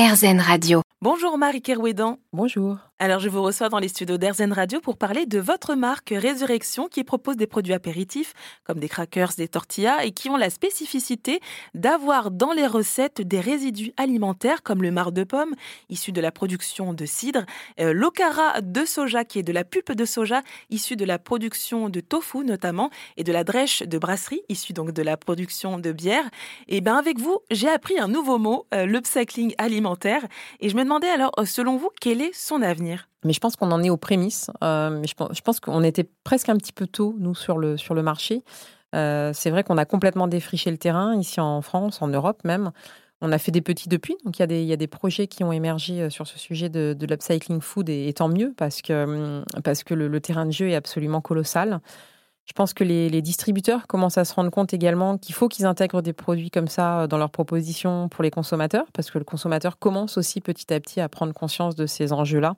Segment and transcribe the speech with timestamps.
[0.00, 0.80] RZN Radio.
[1.02, 2.20] Bonjour Marie Kerouédan.
[2.32, 2.89] Bonjour.
[3.02, 6.86] Alors je vous reçois dans les studios d'Airzen Radio pour parler de votre marque Résurrection
[6.86, 11.40] qui propose des produits apéritifs comme des crackers, des tortillas et qui ont la spécificité
[11.72, 15.54] d'avoir dans les recettes des résidus alimentaires comme le marc de pomme
[15.88, 17.46] issu de la production de cidre,
[17.80, 21.88] euh, l'okara de soja qui est de la pulpe de soja issue de la production
[21.88, 25.92] de tofu notamment et de la drèche de brasserie issue donc de la production de
[25.92, 26.28] bière.
[26.68, 30.26] Et bien avec vous, j'ai appris un nouveau mot, euh, l'upcycling alimentaire
[30.60, 32.89] et je me demandais alors selon vous quel est son avenir?
[33.24, 34.50] Mais je pense qu'on en est aux prémices.
[34.64, 38.02] Euh, je pense, qu'on était presque un petit peu tôt, nous, sur le, sur le
[38.02, 38.42] marché.
[38.94, 42.72] Euh, c'est vrai qu'on a complètement défriché le terrain, ici en France, en Europe même.
[43.22, 45.26] On a fait des petits depuis, donc il y, a des, y a des projets
[45.26, 48.80] qui ont émergé euh, sur ce sujet de, de l'upcycling food, et, tant mieux, parce
[48.80, 51.80] que, hum, parce que le, terrain de jeu est absolument colossal.
[52.46, 56.02] Je pense que les, distributeurs commencent à se rendre compte également qu'il faut qu'ils intègrent
[56.02, 60.18] des produits comme ça dans leurs propositions pour les consommateurs, parce que le consommateur commence
[60.18, 62.56] aussi petit à petit à prendre conscience de ces enjeux-là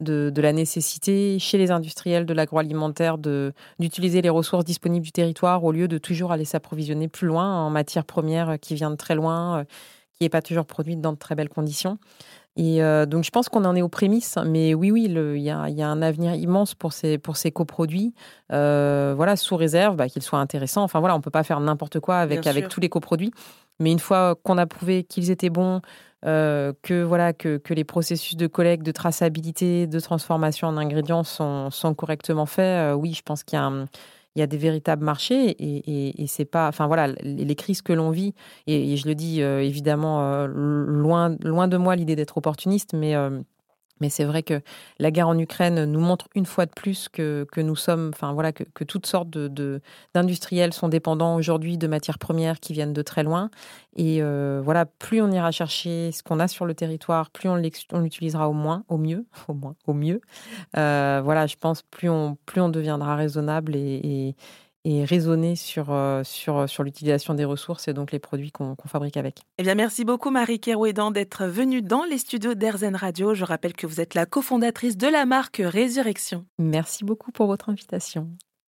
[0.00, 5.72] de, la nécessité chez les industriels de l'agroalimentaire d'utiliser les ressources disponibles du territoire au
[5.72, 9.60] lieu de toujours aller s'approvisionner plus loin en matières premières qui viennent de très loin,
[9.60, 9.64] euh,
[10.18, 11.98] qui n'est pas toujours produite dans de très belles conditions.
[12.56, 14.36] Et euh, donc, je pense qu'on en est aux prémices.
[14.44, 18.14] Mais oui, oui, il y a, un avenir immense pour ces, pour ces coproduits.
[18.52, 20.82] Euh, voilà, sous réserve bah, qu'ils soient intéressants.
[20.82, 23.30] Enfin, voilà, on ne peut pas faire n'importe quoi avec, avec tous les coproduits.
[23.78, 25.80] Mais une fois qu'on a prouvé qu'ils étaient bons,
[26.24, 31.22] euh, que voilà que, que, les processus de collecte, de traçabilité, de transformation en ingrédients
[31.22, 33.86] sont, sont correctement faits, oui, je pense qu'il y a un,
[34.38, 38.10] il y a des véritables marchés et, c'est pas, enfin voilà, les, crises que l'on
[38.10, 38.34] vit
[38.68, 43.16] et, je le dis euh, évidemment euh, loin, loin de moi l'idée d'être opportuniste, mais
[43.16, 43.40] euh,
[44.00, 44.60] mais c'est vrai que
[44.98, 48.32] la guerre en Ukraine nous montre une fois de plus que, que nous sommes, enfin
[48.32, 49.80] voilà, que, toutes sortes de,
[50.14, 53.50] d'industriels sont dépendants aujourd'hui de matières premières qui viennent de très loin.
[53.96, 57.56] Et euh, voilà, plus on ira chercher ce qu'on a sur le territoire, plus on,
[57.56, 60.20] l'utilisera au moins, au mieux, au moins, au mieux.
[60.76, 64.34] Euh, voilà, je pense plus on, plus on deviendra raisonnable et
[65.04, 69.40] raisonner sur, euh, sur, sur l'utilisation des ressources et donc les produits qu'on fabrique avec.
[69.58, 73.34] Eh bien, merci beaucoup Marie Kerouédan d'être venue dans les studios d'Airzen Radio.
[73.34, 76.46] Je rappelle que vous êtes la cofondatrice de la marque Résurrection.
[76.58, 78.28] Merci beaucoup pour votre invitation.